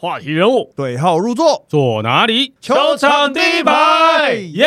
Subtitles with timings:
[0.00, 2.54] 话题人物对号入座，坐哪里？
[2.60, 4.64] 球场第一排耶！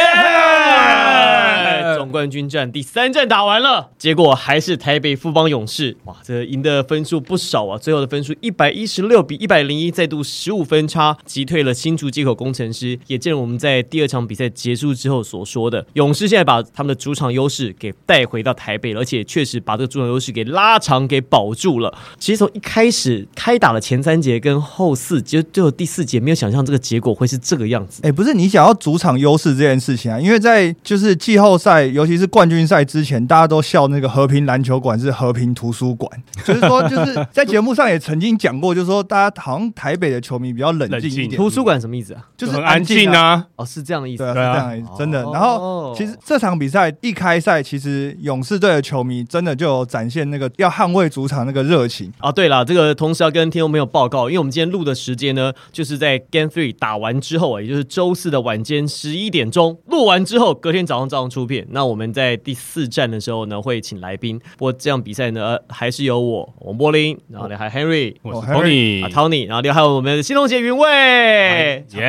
[2.01, 7.77] 总冠军战第三战打完了，结果还是台北富邦勇士，哇，这赢的分数不少啊！
[7.77, 21.95] 最后的分数一百一十六比一百零一，再度十五分差击退了新竹接口工程师，也正如我们在第二场比赛结束之后所说的，勇士现在把他们的主场优势给带回到台北，而且确实把这个主场优势给拉长，给保住了。
[22.17, 28.01] 其实从一开始开打了前三节跟后四节，就最后第四节，没有想象这个结果会是这个样子。
[28.03, 36.09] 哎、不是你想要主场优势这件事情啊，因为在就是季后赛，尤其是冠军赛之前，大家都笑那个和平篮球馆是和平图书馆，
[36.45, 42.25] 就是说就是在节目上也曾经讲过，就是说大家好像台北的球迷比较冷静一点，图书馆什么意思啊？
[42.37, 43.21] 就是很安静啊。
[43.21, 43.45] 啊。
[43.57, 44.33] 哦，是这样的意思对啊，。
[44.33, 45.23] 是这样的意思，真的。
[45.23, 52.11] 哦然后其实这场比赛一开赛，其实勇士队的球迷真的就有展现那个要捍卫主场那个热情。
[52.19, 61.65] 啊，对了，这个同时要跟听众朋友报告，因为我们今天录的时间呢，就是在 Game Three 打完之后，也就是周四的晚间十一点钟录完之后，隔天早上照样出片。
[61.71, 64.39] 那我们在第四站的时候呢，会请来宾。
[64.57, 71.85] 不过这样比赛呢，呃还是有我王柏林，然后呢还有 Henry 我是哦 Tony，啊 Tony，然后另外还有我们的新龙杰云卫。
[71.87, 71.99] 小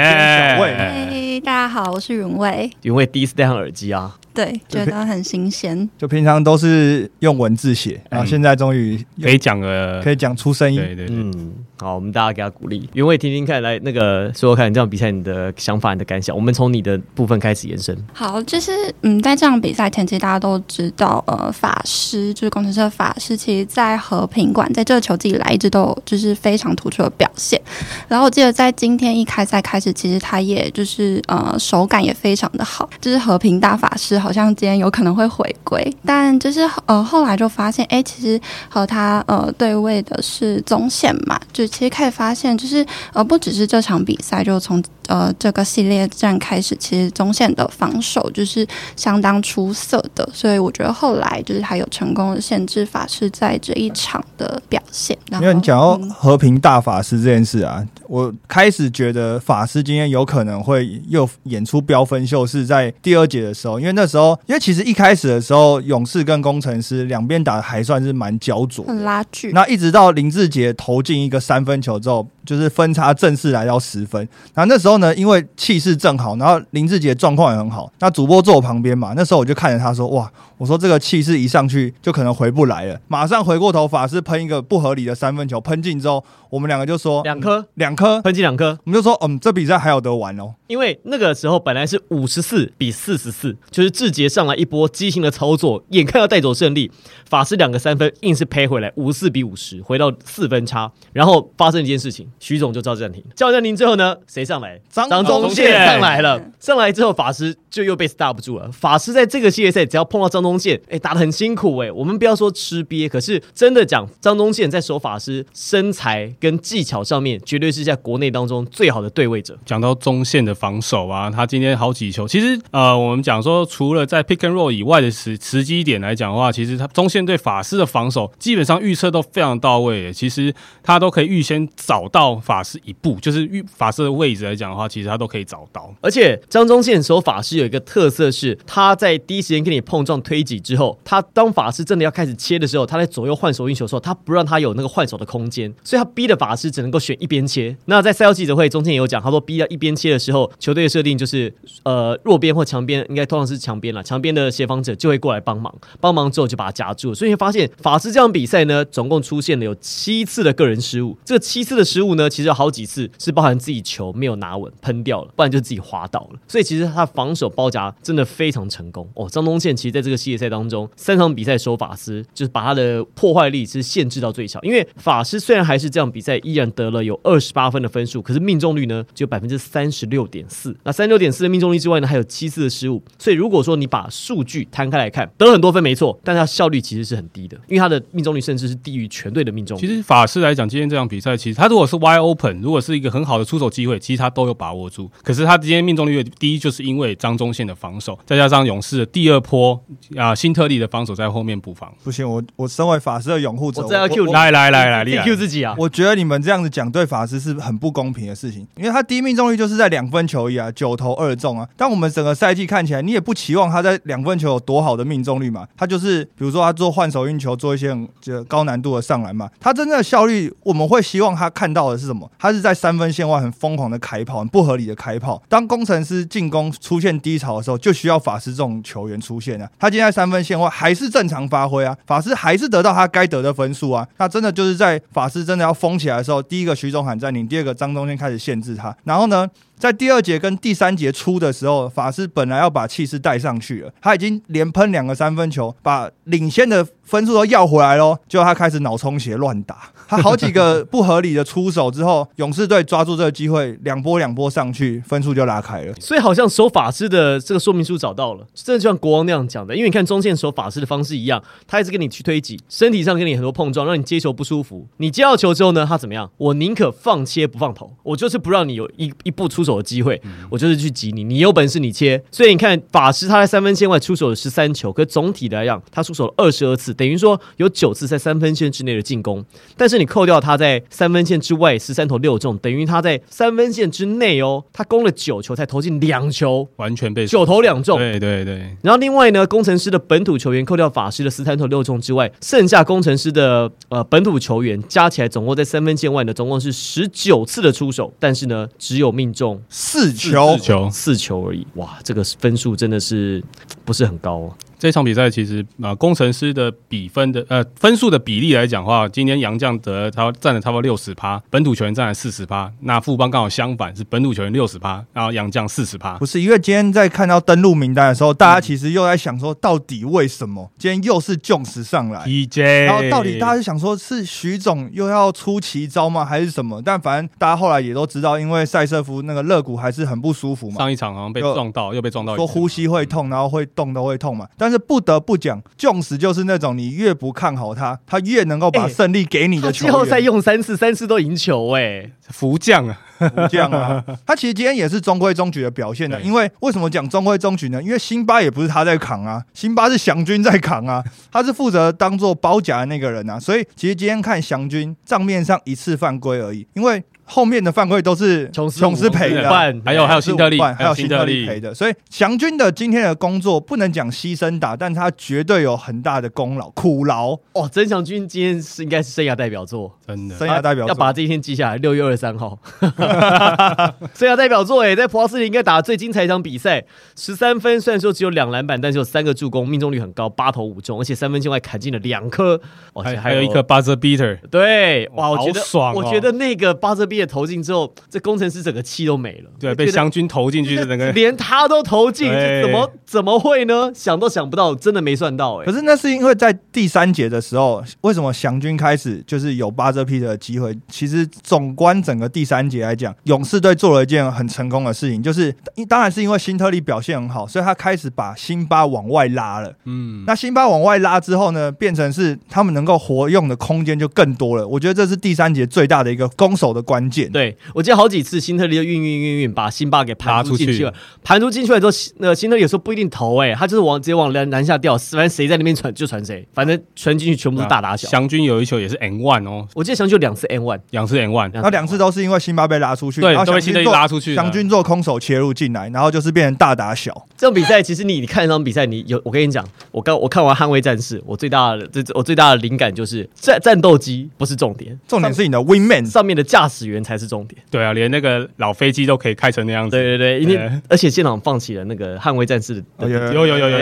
[1.40, 2.70] 大家好，我是云卫。
[2.82, 5.88] 云卫第一次戴上耳机啊，对，觉得很新鲜。
[5.98, 10.78] 就平常都是用文字写，然后现在终于可以讲了可以讲出声音。
[10.80, 12.88] 对对对，嗯，好，我们大家给他鼓励。
[12.92, 16.34] 云卫听听看，来那个说说看这场比赛你的想法、你的感想。
[16.34, 17.96] 我们从你的部分开始延伸。
[18.12, 18.72] 好，就是
[19.02, 27.60] 嗯，在这场比赛前，其实大家都知道，呃，法师就是工程师的法师，其实在和平馆在这个球季以来一直都有就是非常突出的表现。
[28.08, 55.16] 然后我记得在今天一开赛开始，其实他也就是呃手感也非常的好，就是和平大法师好像今天有可能会回归，但就是呃后来就发现，哎，其实和他呃对位的是中线嘛，就其实可以发现，就是呃不只是这场比赛，就从呃这个系列战开始，其实中线的防守就是相当出色的，所以我觉得后来就是他有成功的限制法师在这一场的表现。
[55.32, 74.20] 因为你讲到嗯和平大法师这件事啊，我开始觉得法师今天有可能会又演出飙分秀，是在第二节的时候，因为那时候，因为其实一开始的时候，勇士跟工程师两边打的还算是蛮焦灼，很拉锯，那一直到林志杰投进一个三分球之后，就是分差正式来到十分。
[74.54, 77.92] 然后那时候呢，因为气势正好，然后林志杰状况也很好。
[78.00, 90.54] 那主播坐我旁边嘛，那时候我就看着他说：“哇，我说这个气势一上去就可能回不来了。”马上回过头，法师喷一个不合理的三分球，喷进之后，我们两个就说两颗两颗，喷进两颗，我们就说嗯，这比赛还有得玩哦。
[90.66, 96.90] 因为那个时候本来是五十四比四十四，就是志杰上来一波激情的操作，眼看要带走胜利，
[97.28, 100.90] 法师两个三分硬是赔回来，五十四比五十，回到四分差。
[101.12, 104.80] 然后发生一件事情，徐总就叫暂停，叫暂停之后呢，谁上来？
[104.90, 108.68] 张张宗宗宪宪上来了，上来之后法师就又被 stop 住了。
[108.72, 119.56] 法师在这个系列赛只要碰到张宗宪，哎，打得很辛苦哎、我们不要说吃瘪，可是真的讲张宗宪在守法师身材跟技巧上面，绝对是在国内当中最好的对位者。
[119.64, 130.12] 讲到中线的防守啊，他今天好几球，其实呃，我们讲说，除了在 pick and roll 以外的时时机点来讲的话，其实他中线对法师的防守基本上预测都非常到位耶。
[130.12, 130.52] 其实
[130.82, 135.92] 他都可以预先找到法师一步，就是预法师的位置来讲的话，其实他都可以找到。
[136.00, 147.76] 而且张宗宪守法师有一个特色是，他在第一时间跟你碰撞推挤之后，他当法师真的要开始切的时候，他在左右换手运球的时候，他不让他有那个换手的空间，所以他逼的法师只能够选一边切。
[147.86, 151.52] 那在赛后记者会中间也有讲，他说逼到一边切的时候，球队的设定就是
[151.84, 157.14] 呃弱边或强边，应该通常是强边了，强边的协防者就会过来帮忙，帮忙之后就把他夹住。
[157.14, 166.38] 所以你会发现法师这场比赛呢，总共出现了有七次的个人失误，这七次的失误呢，其实有好几次是包含自己球没有拿稳喷掉了，不然就自己滑倒了。
[166.46, 169.28] 所以其实他防守包夹真的非常成功哦。
[169.28, 174.60] 张东宪其实在这个系列赛当中，三场比赛守法师，就是把他的破坏力是限制到最小。
[174.62, 180.76] 因为法师虽然还是这样比赛依然得了有二十八分的分数，可是命中率呢只有百分之三十六点四。
[180.84, 183.02] 那三十六点四的命中率之外呢，还有七次的失误。
[183.18, 189.80] 所以如果说你把数据摊开来看，得了很多分没错，但他效率其实是很低的，因为他的命中率甚至是低于全队的命中率。
[189.80, 195.10] 其实法师来讲，今天这场比赛，其实他如果是 wide open，如果是一个很好的出手机会，其实他都有把握住。
[195.22, 199.80] 可是他今天命中率低，就是因为张忠宪的防守，再加上勇士的第二波
[200.16, 201.92] 啊新特利的防守在后面补防。
[202.02, 205.74] 不行，我我身为法师的拥护者，我真要 Q 你来来来来，自己厉害 Q 自己啊！
[205.78, 211.68] 我觉得你们这样子讲对法师是很不公平的事情，因为他第一命中率就是在两分球一啊，九投二中啊。
[211.76, 215.66] 但我们整个赛季看起来，你也不期望他在两分球有多好的命中率嘛。
[215.76, 219.48] 他就是比如说他做换手运球，做一些很就高难度的上篮嘛。
[219.60, 222.30] 他真正的效率，我们会希望他看到是什么？
[222.38, 225.42] 他是在三分线外很疯狂的开炮，很不合理的开炮。
[225.48, 229.68] 当工程师进攻出现低潮的时候，就需要法师这种球员出现啊。
[229.78, 234.06] 他今天在三分线外还是正常发挥啊，法师还是得到他该得的分数啊。
[234.18, 239.48] 那真的就是在法师真的要疯起来的时候，第一个徐总喊暂停，第二个张中间开始限制他，然后呢？
[239.82, 248.16] 在第二节跟第三节出的时候，法师本来要把气势带上去了，他已经连喷两个三分球，把领先的分数都要回来喽。
[248.28, 255.92] 结果他开始脑充血乱打，他好几个不合理的出手之后，勇士队抓住这个机会，两波两波上去，分数就拉开了。
[255.98, 264.86] 所以好像守法师的这个说明书找到了，真的就像国王那样讲的，因为你看中线守法师的方式一样，他一直跟你去推挤，身体上跟你很多碰撞，让你接球不舒服。
[264.98, 266.30] 你接到球之后呢，他怎么样？
[266.36, 270.20] 我宁可放切不放投，我就是不让你有一一步出手的机会。
[270.50, 272.22] 我就是去挤你，你有本事你切。
[272.30, 279.44] 所以你看法师他在三分线外出手了十三球，可总体来讲他出手了二十二次，等于说有九次在三分线之内的进攻。
[279.76, 287.98] 但是你扣掉他在三分线之外十三投六中，等于他在三分线之内哦，他攻了九球才投进两球，完全被九投两中。
[287.98, 288.76] 对对对。
[288.82, 300.56] 然后另外呢，工程师的本土球员扣掉法师的十三投六中之外，剩下工程师的呃本土球员加起来总共在三分线外呢，总共是十九次的出手，但是呢只有命中四球。
[300.56, 303.42] 四球，四球而已，哇，这个分数真的是
[303.84, 304.54] 不是很高。
[304.82, 312.68] 这场比赛其实啊，工程师的比分的呃分数的比例来讲话，今天杨将得他占了差不多六十趴，本土球员占了四十趴。
[312.80, 316.18] 那富邦刚好相反，是本土球员六十趴，然后杨将四十趴。
[316.18, 326.82] 不是，因为今天在看到登录名单的时候，大家其实又在想说，到底为什么今天又是 Jones 上来？TJ，然后到底大家是想说，是徐总又要出奇招吗，还是什么？
[326.84, 330.78] 但反正大家后来也都知道，因为塞瑟夫那个肋骨还是很不舒服嘛。
[330.78, 334.48] 上一场好像被撞到，又被撞到，说呼吸会痛，然后会动都会痛嘛。
[334.58, 335.62] 但是不得不讲。
[335.78, 339.92] Jones 就是那种你越不看好他，他越能够把胜利给你的球员。
[339.92, 344.02] 季后赛用三次，三次都赢球，哎，福将啊，福将啊。
[344.26, 346.20] 他其实今天也是中规中矩的表现的。
[346.22, 347.82] 因为为什么讲中规中矩呢？
[347.82, 353.38] 因为辛巴也不是他在扛啊，辛巴是祥军在扛啊，他是负责当做包夹的那个人啊。
[353.38, 357.02] 所以其实今天看祥军账面上一次犯规而已，因为。
[357.24, 359.48] 后面的犯规都是琼斯赔的，
[359.84, 367.32] 还有还有新特利，还有新特利赔的，所以祥军的今天的工作不能讲牺牲打，但他绝对有很大的功劳苦劳。
[367.52, 371.76] 哦，曾祥军今天是应该是生涯代表作，真的生涯代表作，要把这一天记下来。
[371.76, 372.56] 六月二十三号，
[374.14, 376.84] 生涯代表作哎，在普奥斯林应该打最精彩一场比赛，
[377.16, 382.60] 十三分，虽然说只有两篮板，但是有三个助攻，命中率很高，八投五中，而且三分线外砍进了两颗，
[383.02, 387.32] 还还有一颗 buzzer beater，对，哇，我觉得爽，我觉得那个 buzzer beater。
[387.32, 389.50] 投进之后，这工程师整个气都没了。
[389.58, 392.28] 对，被湘军投进去 的那个，连他都投进，
[392.62, 393.90] 怎么怎么会呢？
[393.94, 395.64] 想都想不到，真的没算到哎。
[395.64, 400.76] 可是那是因为在第三节的时候，为什么湘军开始就是有巴泽 P 的机会？
[400.88, 405.54] 其实总观整个第三节来讲，勇士队做了一件很成功的事情，就是
[405.88, 409.72] 当然是因为辛特利表现很好，所以他开始把辛巴往外拉了。
[409.84, 414.66] 嗯，那辛巴往外拉之后呢，变成是他们能够活用的空间就更多了。
[414.66, 417.30] 我觉得这是第三节最大的一个攻守的关键。
[417.30, 428.08] 对，我记得好几次辛特利就运运运运把辛巴给盘出进去了，盘出进去了之后，那辛特利有时候不一定投，哎，他就是往直接往篮篮下掉，反正谁在那边传就传谁，反正传进去全部是大打小。
[428.08, 437.26] 祥军有一球也是 N one 哦，我记得祥军两次 N one，两次 N one，那两次都是因为辛巴被拉出去，对，都被辛特利拉出去，祥军做空手切入进来，然后就是变成大打小。
[437.36, 447.60] 这种比赛其实你你看这场比赛，你有我跟你讲，我刚我看完捍卫战士，我最大的这我最大的灵感就是战战斗机不是重点，重点是你的 Win Man 上面的驾驶员才是重点。
[447.70, 449.96] 对啊，连那个老飞机都可以开成那样子。
[449.96, 453.78] 对对对，因为而且现场放起了那个捍卫战士的，有有有有有。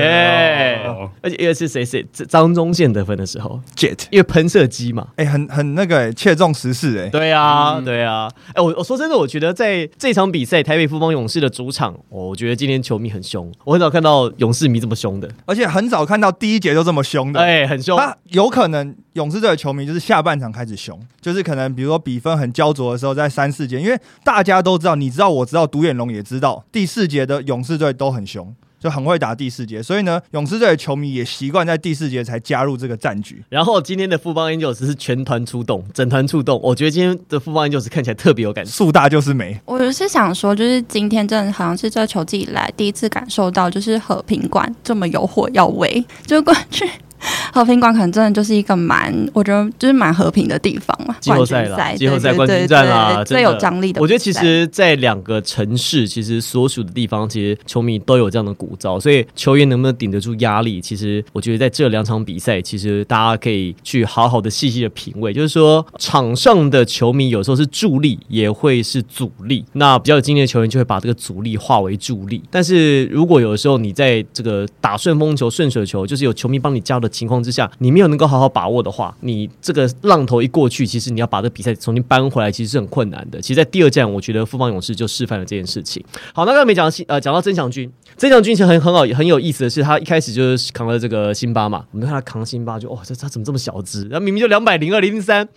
[1.23, 7.09] 而且因为是谁谁张忠宪得分的时候，Jet，因为喷射机嘛，哎，很很那个切中时事哎。
[7.09, 17.97] 对啊对啊，哎我我说真的，我觉得在这场比赛台北富邦勇士的主场，我觉得今天球迷很凶，我很少看到勇士迷这么凶的，而且很少看到第一节就这么凶的，哎，很凶。
[17.99, 33.45] 他有可能勇士队的球迷就是下半场开始凶，就是可能比如说比分很焦灼的时候，在三四节，因为大家都知道，你知道，我知道，独眼龙也知道，第四节的勇士队都很凶，就很会打第四节，所以呢，勇士队的球迷也习惯在第四节才加入这个战局。
[33.51, 39.61] 然后今天的富邦 Angels 是全团出动，整团出动，我觉得今天的富邦 Angels 看起来特别有感觉，树大就是美。
[39.67, 46.89] 我是想说，就是今天真的好像是这球季以来第一次感受到，就是和平馆这么有火药味，就过去。
[47.53, 51.15] 和平馆可能真的就是一个蛮，我觉得就是蛮和平的地方嘛。
[51.21, 54.01] 季后赛啦，季后赛冠军战啦，最有张力的。
[54.01, 69.65] 我觉得其实，在两个城市，其实所属的地方，其实球迷都有这样的鼓噪，所以球员能不能顶得住压力，其实我觉得在这两场比赛，其实大家可以去好好的细细的品味，就是说场上的球迷有时候是助力，也会是阻力。
[69.73, 72.43] 那比较有经验的球员就会把这个阻力化为助力。
[72.51, 83.41] 但是如果有的时候你在这个打顺风球、顺水球，就是有球迷帮你加的情况之下，你没有能够好好把握的话，你这个浪头一过去，其实你要把这比赛重新扳回来，其实是很困难的。
[83.41, 86.03] 其实，在第二站，我觉得富邦勇士就示范了这件事情。
[86.33, 91.85] 好，那刚才没讲到呃，讲到曾祥军，曾祥军情很很好，很有意思的是，他一开始就是扛了这个辛巴嘛。
[91.93, 94.03] 我们看他扛辛巴，就哇，这他怎么这么小只？
[94.09, 95.49] 然后明明就两百零二零零三，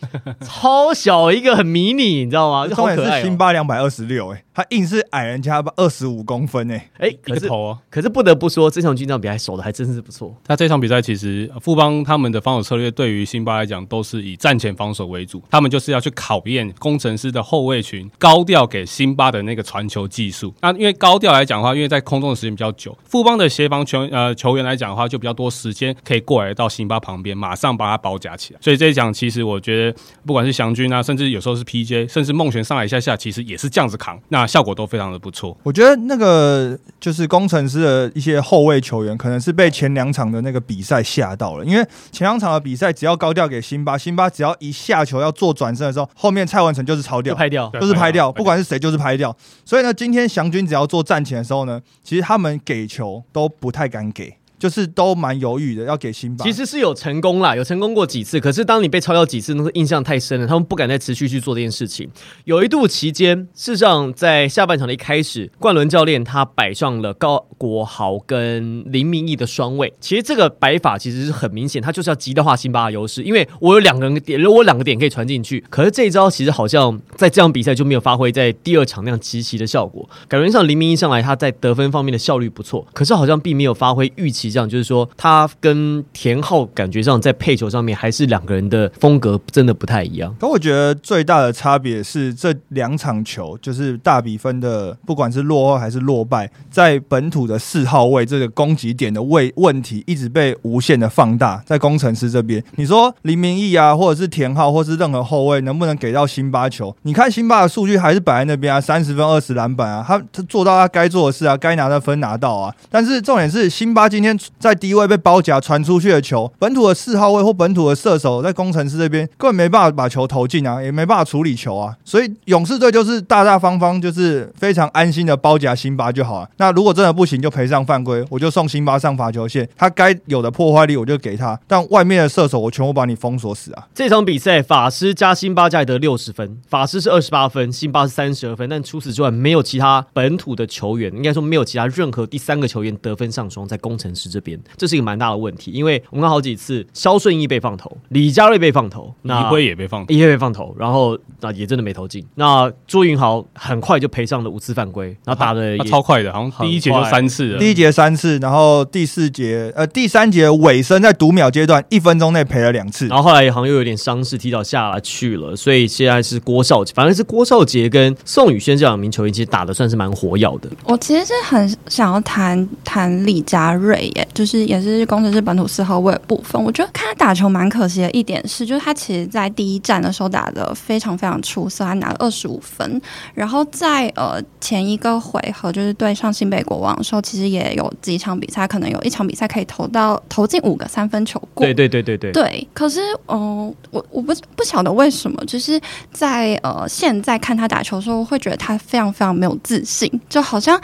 [0.42, 2.68] 超小一个，很迷你，你知道吗？
[2.68, 3.22] 就好可爱。
[3.22, 7.50] 辛巴两百二十六，哎，他硬是矮人家二十五公分，哎，哎，可是
[7.90, 10.36] 可是不得不说，这场军这场比赛守的还真是不错。
[10.48, 20.54] 那这场比赛其实富邦他们的防守策略对于辛巴来讲都是以战前防守为主，他们就是要去考验工程师的后卫群高调给辛巴的那个传球技术。
[20.62, 28.60] 那因为高调来讲的话，因为在空中的时间比较久，富邦的协防球呃球员来讲的话，就比较多时间可以过来到辛巴旁边，马上把他包夹起来。
[28.62, 35.58] 所以这一讲，其实我觉得不管是祥军啊，甚至有时候是 PJ，甚至梦璇上来一下下，其实也是这样子扛，那效果都非常的不错。
[35.64, 49.36] 我觉得那个就是工程师的一些后卫球员，可能是被前两场的那个比赛吓到了，因为前两场的比赛只要高调给辛巴，辛巴只要一下球要做转身的时候，后面蔡文成就是超掉，拍掉，就是拍掉，不管是谁就是拍掉。
[49.66, 54.40] 所以呢，今天祥军只要做站前的时候呢，其实他他们给球都不太敢给。
[54.64, 56.46] 就是都蛮犹豫的，要给辛巴。
[56.46, 58.40] 其实是有成功啦，有成功过几次。
[58.40, 62.10] 可是当你被超掉几次，那个印象太深了，他们不敢再持续去做这件事情。
[62.46, 69.94] 有一度期间，事实上在下半场的一开始，冠伦教练他摆上了高国豪跟林明义的双位。
[70.00, 75.62] 其实这个摆法其实是很明显，他就是要极大化辛巴的优势，因为我有两个人点，如果两个点可以传进去。
[75.70, 80.10] 可是这一招其实好像在这场比赛就没有发挥在第二场那样极其的效果。
[80.30, 84.53] 感觉上林明义上来他在得分方面的效率不错，可是好像并没有发挥预期。
[84.54, 90.34] 这样就是说，他跟田浩感觉上在配球上面还是两个人的风格真的不太一样。
[90.40, 101.64] 可我觉得最大的差别是这两场球，就是大比分的，不管是落后还是落败，在本土的四号位这个攻击点的位问题一直被无限的放大。
[101.66, 106.96] 在工程师这边，你说林明义啊，或者是田浩，或是任何后卫，能不能给到辛巴球？
[107.04, 112.74] 你看辛巴的数据还是摆在那边啊，三十分、二十篮板啊，他他做到他该做的事啊，该拿的分拿到啊。
[112.92, 114.33] 但是重点是辛巴今天。
[114.60, 126.50] 在低位被包夹传出去的球，本土的四号位或本土的射手在工程师这边根本没办法把球投进啊，也没办法处理球啊，所以勇士队就是大大方方，就是非常安心的包夹辛巴就好了。
[126.58, 133.88] 那如果真的不行，就赔上犯规，我就送辛巴上罚球线，他该有的破坏力我就给他，但外面的射手我全部把你封锁死啊！
[133.94, 144.60] 这场比赛法师加辛巴加得六十分，法师是二十八分，辛巴是三十二分，但除此之外没有其他本土的球员，应该说没有其他任何第三个球员得分上双在工程师这边。
[144.78, 152.26] 这是一个蛮大的问题，因为我们看好几次，肖顺义被放投，李佳瑞被放投，李辉也被放，李辉被放投，然后那也真的没投进。
[152.36, 170.70] 那朱云豪很快就赔上了五次犯规，然后打的超快的，好像第一节就三次，第一节三次，然后第四节呃第三节尾声在读秒阶段一分钟内赔了两次，然后后来好像又有点伤势，提早下来去了，所以现在是郭少杰，反正是郭少杰跟宋宇轩这两名球员其实打的算是蛮活跃的。
[170.86, 174.64] 我其实是很想要谈谈李佳瑞耶，就是。
[174.64, 183.00] 也是工程师本土四号位的部分，我觉得看他打球蛮可惜的一点是，就是他其实在第一站的时候打的非常非常出色，他拿了二十五分。
[183.34, 191.66] 然后在呃前一个回合，就是对上新北国王的时候，其实也有几场比赛，可能有一场比赛可以投到投进五个三分球过。
[191.66, 192.32] 对对对对对。
[192.32, 195.80] 对，可是嗯，我我不不晓得为什么，就是
[196.12, 200.80] 在呃现在看他打球的时候，会觉得他非常非常没有自信，就好像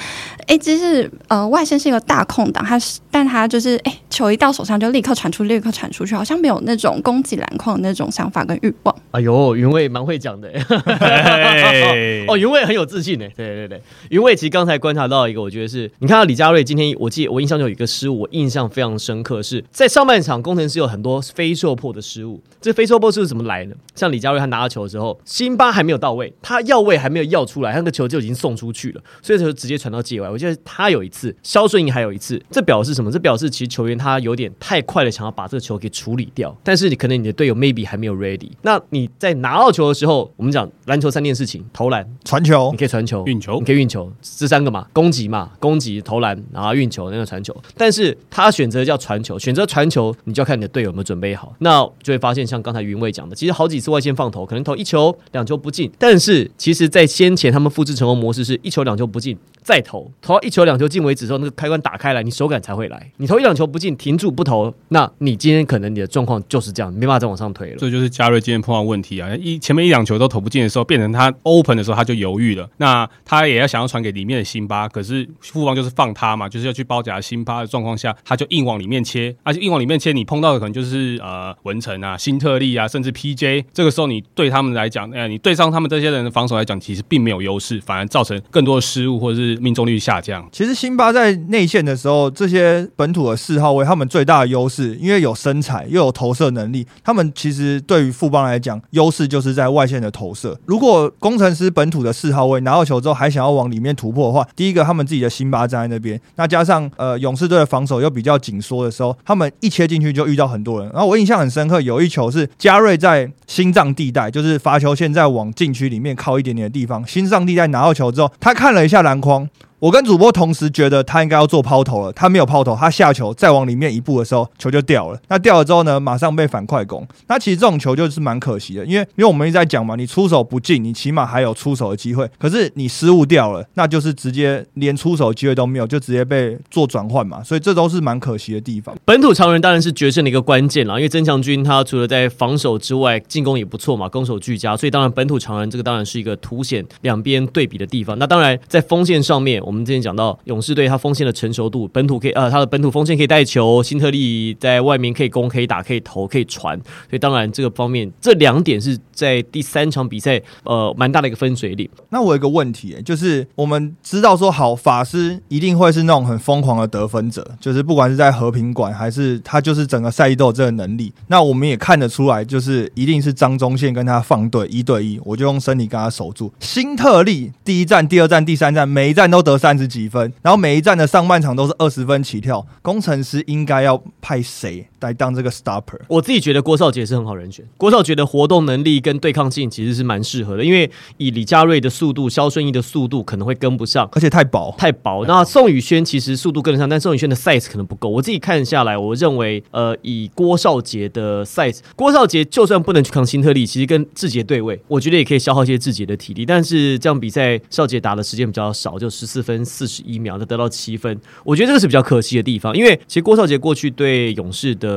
[0.48, 3.70] 哎，即使呃外线是一个大空档，他是但他就是。
[3.70, 8.96] 是哎，球一到手上就立刻传出，立刻传出去，好像没有那种攻击篮筐的那种想法跟欲望。
[9.12, 10.50] 哎呦，云卫蛮会讲的，
[12.28, 13.28] 哦，云卫很有自信呢。
[13.38, 22.42] 对对对，云卫其实刚才观察到一个，我觉得是你看到李佳瑞今天，我记我印象中有一个失误，我印象非常深刻，是在上半场工程师有很多非受迫的失误。
[22.60, 23.76] 这非受迫是怎么来的？
[23.94, 30.28] 像李佳瑞他拿到球的时候，辛巴还没有到位，他要位还没有要出来，他那个球就已经送出去了，所以就直接传到界外。
[30.28, 33.09] 我记得他有一次，肖顺义还有一次，这表示什么？
[33.10, 33.14] 么？
[33.14, 38.50] 这表示其实球员他有点太快的想要把这个球给处理掉，但是你可能你的队友 maybe 还没有 ready。
[38.62, 47.56] 那你在拿到球的时候，我们讲篮球三件事情：投篮，传球你可以传球，运球你可以运球，这三个嘛，攻击嘛，攻击、投篮，然后运球，那个传球。
[47.76, 51.56] 但是他选择叫传球，选择传球，你就要看你的队友有没有准备好。
[51.60, 59.38] 那就会发现，像刚才云卫讲的，其实好几次外线放投，可能投一球、两球不进，但是其实在先前他们复制成功模式是一球两球不进。
[59.62, 62.99] 再投，投到一球两球进为止之后，那个开关打开来，你手感才会来。
[63.18, 67.76] 你投一两球不进，停住不投，那你今天可能你的状况就是这样，没办法再往上推了。
[67.78, 69.30] 这就是嘉瑞今天碰到问题啊！
[69.36, 72.70] 一前面一两球都投不进的时候，变成他 open 的时候他就犹豫了。
[72.78, 83.66] 那他也要想要传给里面的辛巴，可是富邦就是放他嘛，就是要去包夹辛巴的状况下，他就硬往里面切，而且硬往里面切，你碰到的可能就是呃文成啊、新特利啊，甚至 PJ。
[83.74, 90.48] 这个时候你对他们来讲，呃，你对上他们这些人的防守来讲，其实并没有优势，反而造成更多的失误或者是命中率下降。
[90.52, 100.58] 其实辛巴在内线的时候，这些本土的四号位，他们最大的优势，因为有身材又有投射能力，他们其实对于富邦来讲，优势就是在外线的投射。
[100.66, 110.90] 如果工程师本土的四号位拿到球之后还想要往里面突破的话，第一个他们自己的辛巴站在那边，那加上呃勇士队的防守又比较紧缩的时候，他们一切进去就遇到很多人。
[110.92, 119.48] 然后我印象很深刻，有一球是加瑞在心脏地带，就是罚球线在往禁区里面靠一点点的地方，心脏地带拿到球之后，他看了一下篮筐。
[119.80, 125.18] 我跟主播同时觉得他应该要做抛投了，他没有抛投，他下球再往里面一步的时候，球就掉了。
[125.30, 127.08] 那掉了之后呢，马上被反快攻。
[127.28, 132.30] 那其实这种球就是蛮可惜的，因为因为我们一直在讲嘛，你出手不进，你起码还有出手的机会。
[132.38, 137.42] 可是你失误掉了，那就是直接连出手机会都没有，就直接被做转换嘛。
[137.42, 138.94] 所以这都是蛮可惜的地方。
[139.06, 144.76] 本土常人当然是决胜的一个关键了，因为曾强军他除了在防守之外，进攻也不错嘛，攻守俱佳。
[144.76, 148.20] 所以当然本土常人这个当然是一个凸显两边对比的地方。
[148.20, 150.36] 那当然在锋线上面，我们之前讲到。
[150.46, 156.76] 勇士队他锋线的成熟度，本土可以呃，他的本土锋线可以带球，辛特利在外面可以攻、可以打、可以投、可以传，
[157.08, 161.88] 所以当然这个方面这两点是在第三场比赛呃蛮大的一个分水岭。
[162.10, 171.14] 那我有一个问题，就是我们知道说好法师一定会是那种很疯狂的得分者，就是不管是在和平馆还是他就是整个赛季都有这个能力。
[171.28, 176.52] 那我们也看得出来，就是一定是张忠宪跟他放对一对一，我就用身体跟他守住。
[176.60, 180.34] 辛特利第一站、第二站、第三站每一站都得三十几分。
[180.42, 186.00] 然后每一站的上半场都是二十分起跳，工程师应该要派谁来当这个 stopper？
[186.08, 187.66] 我自己觉得郭少杰是很好人选。
[187.78, 195.26] 郭少杰的活动能力跟对抗性其实是蛮适合的，因为以李佳瑞的速度、肖顺义的速度可能会跟不上，而且太薄太薄。
[195.26, 198.08] 那宋宇轩其实速度跟得上，但宋宇轩的 size 可能不够。
[198.08, 206.46] 我自己看下来，我认为呃，以郭少杰的 size，郭少杰就算不能去扛辛特利，其实跟志杰对位，我觉得也可以消耗一些志杰的体力。
[206.46, 210.30] 但是这样比赛，少杰打的时间比较少，就十四分四十一秒。
[210.30, 214.89] 秒的得到七分，我觉得这个是比较可惜的地方，因为其实郭少杰过去对勇士的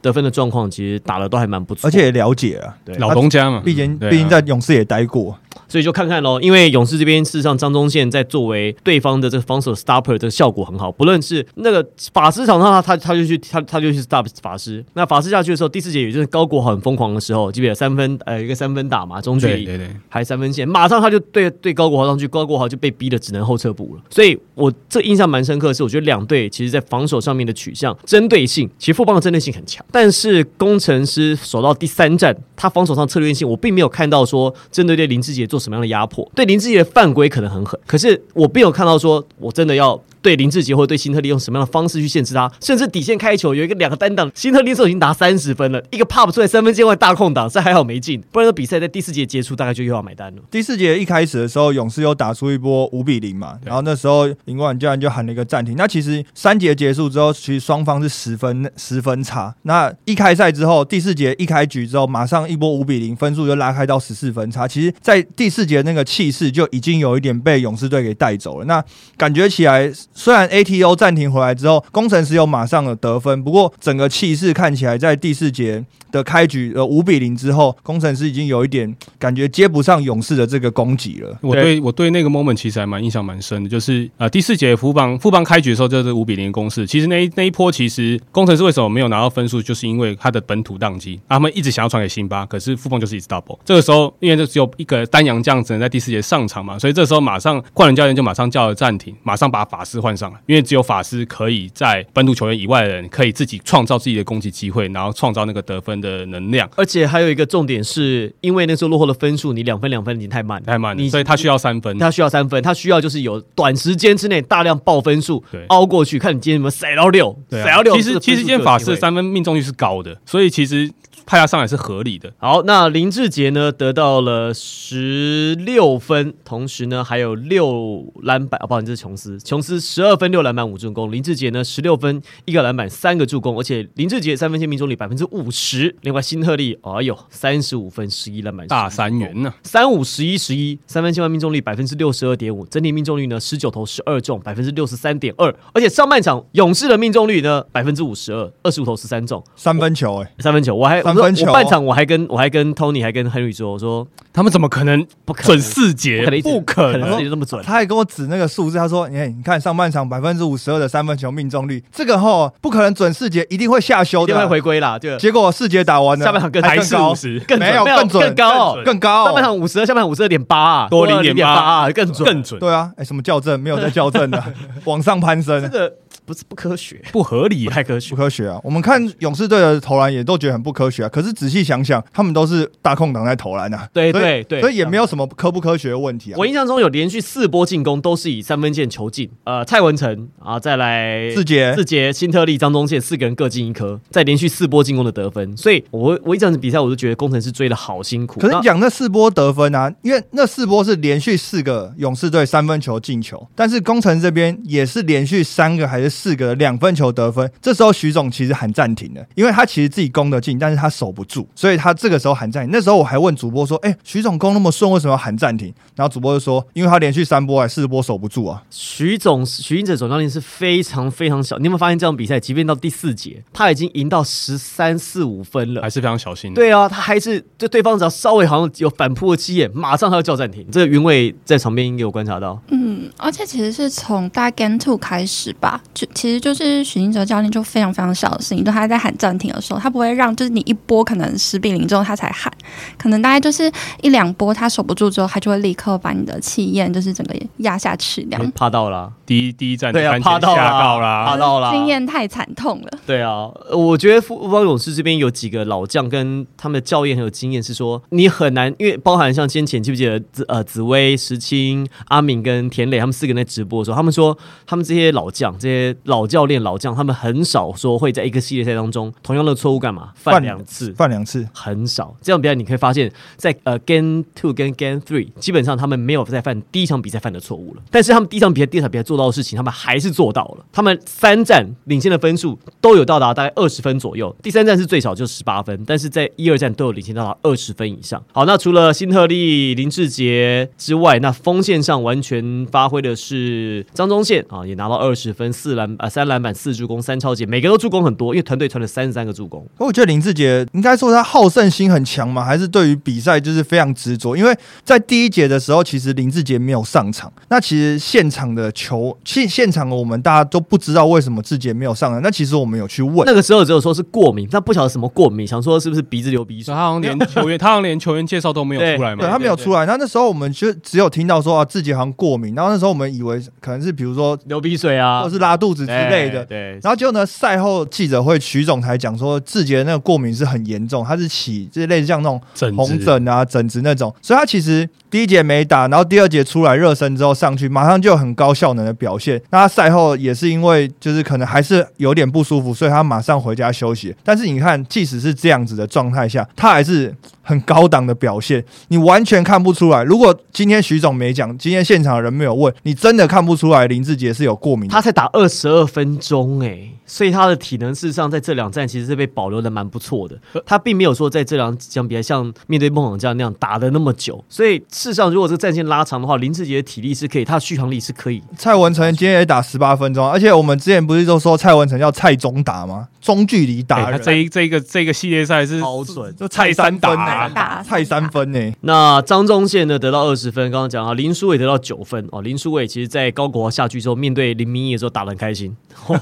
[0.00, 2.94] 得分的状况，其实打的都还蛮不错，而且也了解啊，对。
[2.96, 5.36] 老东家嘛，毕竟毕竟在勇士也待过。
[5.70, 24.02] 所以就看看喽，因为勇士这边事实上张忠宪在作为对方的这个防守 stopper 这个效果很好，不论是那个法师场上他他他就去他他就去 stop 法师，那法师下去的时候，第四节也就是高国豪很疯狂的时候，记不记得三分呃一个三分打嘛，中距离对对还三分线，马上他就对对高国豪上去，高国豪就被逼的只能后撤步了。
[24.10, 36.28] 所以我这印象蛮深刻的是，我觉得两队其实在防守上面的取向针对性，其实富邦的针对性很强，但是工程师守到第三站，他防守上策略性我并没有看到说针对对林志杰做什么样的压迫。
[36.34, 50.42] 对林志杰的犯规可能很狠，可是我并没有看到说我真的要对林志杰或者对辛特利用什么样的方式去限制他，甚至底线开球有一个两个单挡，辛特利手已经拿三十分了，一个 pop 出来三分线外大空档，这还好没进，不然比赛在第四节结束大概就又要买单了。
[50.50, 55.74] 第四节一开始的时候，勇士又打出一波五比零嘛，然后那时候林冠教练就喊了一个暂停。
[55.76, 59.54] 那其实三节结束之后，其实双方是十分十分差。
[59.62, 64.68] 那一开赛之后，第四节一开局之后，马上一波五比零，分数就拉开到十四分差。
[64.68, 68.64] 其实，在第四节那个气势就已经有一点被勇士队给带走了。
[68.66, 68.82] 那
[69.16, 81.36] 感觉起来，虽然 ATO 暂停回来之后，工程师有马上的得分，不过整个气势看起来在第四节的开局呃五比零之后，工程师已经有一点感觉接不上勇士的这个攻击了。
[81.40, 86.86] 我对我对那个 moment 其实还蛮印象蛮深的，就是呃第四节富邦富邦开局的时候就是五比零攻势。
[86.86, 93.58] 其实那一那一波其实工程师为什么没有拿到分数，就是因为他的本土宕机，他们一直想要传给辛巴，可是富邦就是一直 double。
[93.64, 106.68] 这个时候因为就只有一个丹阳强将只能在第四节上场嘛，所以这时候马上冠伦教练就马上叫了暂停，马上把法师换上来，因为只有法师可以在本土球员以外的人可以自己创造自己的攻击机会，然后创造那个得分的能量。
[106.76, 111.98] 而且还有一个重点是，因为那时候落后的分数，你两分两分已经太慢，太慢了，所以他需要三分。
[111.98, 117.96] 他需要三分，他需要就是有短时间之内大量爆分数对凹过去，看你今天有没有塞到六，塞到六。
[117.96, 118.90] 其实其实今天法师。
[119.00, 120.90] 三分命中率是高的，所以其实
[121.30, 122.28] 派他上来是合理的。
[122.38, 156.18] 好，那林志杰呢得到了十六分，同时呢还有六篮板，哦，不好意思，这是琼斯，琼斯十二分六篮板五助攻，林志杰呢十六分一个篮板三个助攻，而且林志杰三分线命中率百分之五十，另外新特利，哎呦三十五分十一篮板大三元呢，三五十一十一，三分线外命中率百分之六十二点五，整体命中率呢十九投十二中，百分之六十三点二，而且上半场勇士的命中率呢百分之五十二，二十五投十三中，三分球哎、三分球，我还半场我还跟我还跟 Tony 还跟 Henry 说，我说他们怎么可能不可能准四节？
[156.18, 156.92] 不可能一直不可能。
[156.92, 157.62] 可能自己这么准。
[157.64, 164.34] 他还跟我指那个数字，他说：“你看，你看上半场百分之五十二的三分球命中率，这个吼不可能准四节，一定会下修的。
[164.34, 164.36] 啊。
[164.36, 165.16] 一定会回归啦，就。
[165.18, 167.12] 结果四节打完了，下半场更还是还更高。
[167.12, 168.72] 五，十，更没有更准更高。
[168.72, 169.24] 哦，更高。
[169.24, 172.26] 上半场五十二，下半场五十二点八啊，多零0.8八啊，更准。
[172.26, 173.58] 更准，对啊，哎，什么校正？
[173.60, 174.42] 没有在校正的，
[174.84, 175.60] 往上攀升。
[175.62, 175.92] 这，个
[176.24, 177.70] 不是不科学，不合理不。
[177.70, 178.16] 太科学不。
[178.16, 178.60] 科学啊！
[178.62, 181.08] 我们看勇士队的投篮也都觉得很不科学啊。
[181.08, 186.36] 可是仔细想想，他们都是大空档在投篮啊，对对对，所以也没有什么科不科学的问题啊。
[186.38, 198.40] 我印象中有连续四波进攻都是以三分线球进，呃，蔡文成啊，再来志杰志杰、辛特利、张宗宪四个人各进一颗，再连续四波进攻的得分，所以我我一整场比赛我就觉得工程师追的好辛苦。
[198.40, 207.48] 可是你讲那四波得分啊，因为那四波是连续四个勇士队三分球进球，但是工程这边也是连续三个还是四个两分球得分。
[207.62, 212.72] 这时候徐总其实喊暂停了，因为他其实自己攻得进，但是他守不住，所以他这个时候喊暂停。
[212.72, 218.62] 那时候我还问主播说：“哎、徐总攻那么顺，为什么要喊暂停？”然后主播就说：“因为他连续三波还四波守不住啊。
[218.70, 225.90] 徐总徐英哲总教练是非常非常小，你有没有发现这场比赛，即便到第四节，他已经赢到十三四五分了还。
[225.90, 226.54] 是非常小心的。
[226.54, 230.64] 对啊，他还是就对方只要稍微好像有反扑的气焰，马上他就叫暂停。
[230.70, 242.50] 这个云伟在场边应该有观察到，嗯，而且其实是从大概 Game Two 开始吧，就其实就是许金哲教练就非常非常小心，就他在喊暂停的时候，他不会让就是你一波可能十比零之后他才喊，
[242.96, 248.52] 可能大概就是一两波他守不住之后，他就会立刻把你的气焰就是整个压下去，这样。
[248.54, 251.36] 怕到了，第一第一站对啊，三怕到节吓到啦，怕。
[251.36, 264.36] 到了，经验太惨痛了，对啊，呃我觉得富邦勇士这边有几个老将跟他们的教练很有经验，是说你很难，因为包含像先前记不记得紫呃紫薇、石青、阿敏跟田磊他们四个人在直播的时候，他们说
[264.66, 270.92] 他们这些老将、这些老教练、老将，他们很少说会在一个系列赛当中同样的错误干嘛犯犯两次。
[270.92, 277.82] 犯两次，很少，这样比赛你可以发现，在呃 Game Two 跟 Game Three，基本上他们没有再犯第一场比赛犯的错误了。
[277.90, 280.64] 但是他们第一场比赛、第二场比赛做到的事情，他们还是做到了。
[280.72, 288.22] 他们三战领先的分数都有到达大概二十分左右，第三站是最少就十八分，但是在一二战都有领先到达二十分以上。
[288.32, 299.66] 好，那除了辛特利、林志杰之外，那锋线上完全发挥的是张宗宪啊，也拿到二十分、四篮啊三篮板、四助攻、三超节，每个都助攻很多，因为团队传了三十三个助攻。
[299.78, 304.36] 我觉得林志杰应该说他好胜心很强嘛，还是对于比赛就是非常执着。
[304.36, 312.20] 因为在第一节的时候，其实林志杰没有上场，那其实现场的球现现场我们大家都不知道为什么志杰没有上场。
[312.22, 316.74] 那其实我们有去问，那个时候只有说是过敏，但不晓得什么过敏，想说是不是鼻子流鼻水。
[316.74, 319.22] 他好像连球员， 他好像连球员介绍都没有出来嘛。
[319.22, 319.86] 对他没有出来。
[319.86, 326.44] 那那时候我们就只有听到说啊，志杰好像过敏，然后那时候我们以为可能是比如说流鼻水啊，或是拉肚子之类的。
[326.44, 332.40] 对，然后结果呢，赛后记者会，徐总才讲说，志杰那个过敏是很严重，他是起就是类似像那种
[332.76, 339.40] 红疹啊、疹子那种，所以他其实第一节没打，然后第二节出来热身之后上去，马上就有很高效能的表现。
[339.50, 344.14] 那他赛后也是因为就是可能还是有点不舒服，所以他马上回家休息。
[344.24, 350.02] 但是你看，即使是这样子的状态下，他还是很高档的表现，你完全看不出来。
[350.04, 354.88] 如果今天徐总没讲，今天现场的人没有问，你真的看不出来林志杰是有过敏。
[354.88, 360.38] 他才打二十二分钟哎，所以他的体能事实上在这两站其实是被保留的蛮不错的。
[360.64, 368.42] 他并没有说在这两场比赛像面对梦想家那样打的那么久，所以事实上如果这个战线拉长的话，林志杰的体力是可以，他的续航力是可以。
[368.56, 373.08] 蔡文成今天也打十八分钟，而且我们之前不是都说蔡文成叫蔡中打吗？
[373.20, 382.40] 中距离哎打这一这一个这个系列赛是好准就蔡三打打蔡三分呢、那张宗宪呢得到二十分，刚刚讲啊，林书伟得到九分哦。
[382.40, 385.76] 林书伟其实在高国华下去之后，面对林明义的时候打得很开开心，